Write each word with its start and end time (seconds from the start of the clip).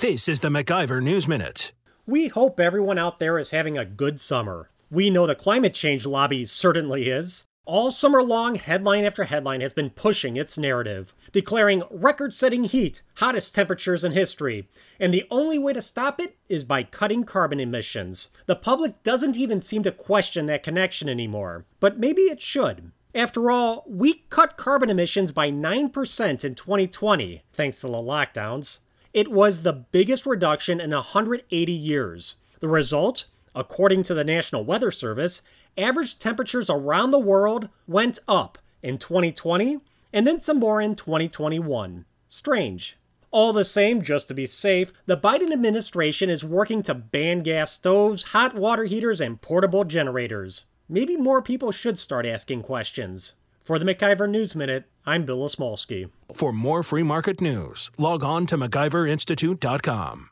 This 0.00 0.28
is 0.28 0.40
the 0.40 0.50
MacIver 0.50 1.02
News 1.02 1.26
Minute. 1.26 1.72
We 2.04 2.28
hope 2.28 2.60
everyone 2.60 2.98
out 2.98 3.18
there 3.18 3.38
is 3.38 3.48
having 3.48 3.78
a 3.78 3.86
good 3.86 4.20
summer. 4.20 4.68
We 4.90 5.08
know 5.08 5.26
the 5.26 5.34
climate 5.34 5.72
change 5.72 6.04
lobby 6.04 6.44
certainly 6.44 7.08
is. 7.08 7.46
All 7.64 7.90
summer 7.90 8.22
long, 8.22 8.56
headline 8.56 9.06
after 9.06 9.24
headline 9.24 9.62
has 9.62 9.72
been 9.72 9.88
pushing 9.88 10.36
its 10.36 10.58
narrative, 10.58 11.14
declaring 11.32 11.82
record 11.90 12.34
setting 12.34 12.64
heat, 12.64 13.00
hottest 13.14 13.54
temperatures 13.54 14.04
in 14.04 14.12
history, 14.12 14.68
and 15.00 15.14
the 15.14 15.24
only 15.30 15.58
way 15.58 15.72
to 15.72 15.80
stop 15.80 16.20
it 16.20 16.36
is 16.46 16.62
by 16.62 16.82
cutting 16.82 17.24
carbon 17.24 17.58
emissions. 17.58 18.28
The 18.44 18.54
public 18.54 19.02
doesn't 19.02 19.36
even 19.36 19.62
seem 19.62 19.82
to 19.84 19.92
question 19.92 20.44
that 20.44 20.62
connection 20.62 21.08
anymore, 21.08 21.64
but 21.80 21.98
maybe 21.98 22.20
it 22.20 22.42
should. 22.42 22.92
After 23.14 23.50
all, 23.50 23.82
we 23.86 24.24
cut 24.28 24.58
carbon 24.58 24.90
emissions 24.90 25.32
by 25.32 25.50
9% 25.50 26.44
in 26.44 26.54
2020, 26.54 27.42
thanks 27.54 27.80
to 27.80 27.86
the 27.86 27.94
lockdowns. 27.94 28.80
It 29.16 29.32
was 29.32 29.62
the 29.62 29.72
biggest 29.72 30.26
reduction 30.26 30.78
in 30.78 30.90
180 30.90 31.72
years. 31.72 32.34
The 32.60 32.68
result? 32.68 33.24
According 33.54 34.02
to 34.02 34.14
the 34.14 34.24
National 34.24 34.62
Weather 34.62 34.90
Service, 34.90 35.40
average 35.78 36.18
temperatures 36.18 36.68
around 36.68 37.12
the 37.12 37.18
world 37.18 37.70
went 37.88 38.18
up 38.28 38.58
in 38.82 38.98
2020 38.98 39.78
and 40.12 40.26
then 40.26 40.38
some 40.38 40.58
more 40.58 40.82
in 40.82 40.96
2021. 40.96 42.04
Strange. 42.28 42.98
All 43.30 43.54
the 43.54 43.64
same, 43.64 44.02
just 44.02 44.28
to 44.28 44.34
be 44.34 44.46
safe, 44.46 44.92
the 45.06 45.16
Biden 45.16 45.50
administration 45.50 46.28
is 46.28 46.44
working 46.44 46.82
to 46.82 46.94
ban 46.94 47.42
gas 47.42 47.72
stoves, 47.72 48.22
hot 48.22 48.54
water 48.54 48.84
heaters, 48.84 49.18
and 49.18 49.40
portable 49.40 49.84
generators. 49.84 50.66
Maybe 50.90 51.16
more 51.16 51.40
people 51.40 51.72
should 51.72 51.98
start 51.98 52.26
asking 52.26 52.64
questions. 52.64 53.32
For 53.66 53.80
the 53.80 53.84
MacIver 53.84 54.30
News 54.30 54.54
Minute, 54.54 54.84
I'm 55.04 55.24
Bill 55.24 55.40
Osmulski. 55.40 56.10
For 56.32 56.52
more 56.52 56.84
free 56.84 57.02
market 57.02 57.40
news, 57.40 57.90
log 57.98 58.22
on 58.22 58.46
to 58.46 58.56
MacIverInstitute.com. 58.56 60.30